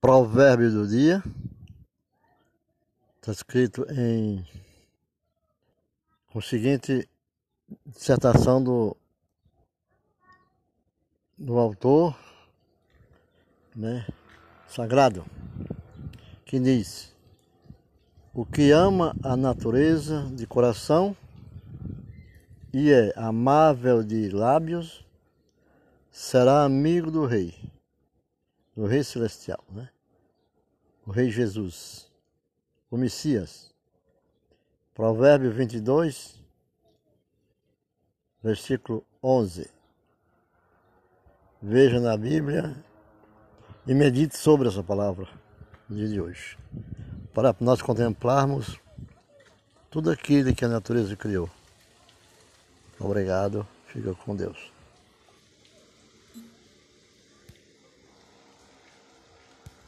Provérbio 0.00 0.70
do 0.70 0.88
dia. 0.88 1.22
Está 3.16 3.32
escrito 3.32 3.84
em 3.92 4.42
com 6.32 6.38
a 6.38 6.42
seguinte 6.42 7.06
dissertação 7.84 8.64
do, 8.64 8.96
do 11.36 11.58
autor 11.58 12.18
né, 13.76 14.06
sagrado, 14.66 15.26
que 16.46 16.58
diz: 16.58 17.14
O 18.32 18.46
que 18.46 18.70
ama 18.70 19.14
a 19.22 19.36
natureza 19.36 20.30
de 20.32 20.46
coração 20.46 21.14
e 22.72 22.90
é 22.90 23.12
amável 23.16 24.02
de 24.02 24.30
lábios, 24.30 25.04
será 26.10 26.64
amigo 26.64 27.10
do 27.10 27.26
rei 27.26 27.69
do 28.80 28.86
Rei 28.86 29.04
Celestial, 29.04 29.62
né? 29.70 29.90
o 31.04 31.10
Rei 31.10 31.30
Jesus, 31.30 32.10
o 32.90 32.96
Messias. 32.96 33.74
Provérbio 34.94 35.52
22, 35.52 36.42
versículo 38.42 39.04
11. 39.22 39.70
Veja 41.60 42.00
na 42.00 42.16
Bíblia 42.16 42.74
e 43.86 43.94
medite 43.94 44.38
sobre 44.38 44.68
essa 44.68 44.82
palavra 44.82 45.28
no 45.86 45.96
dia 45.96 46.08
de 46.08 46.18
hoje, 46.18 46.56
para 47.34 47.54
nós 47.60 47.82
contemplarmos 47.82 48.80
tudo 49.90 50.10
aquilo 50.10 50.54
que 50.54 50.64
a 50.64 50.68
natureza 50.68 51.14
criou. 51.14 51.50
Obrigado, 52.98 53.68
fica 53.88 54.14
com 54.14 54.34
Deus. 54.34 54.79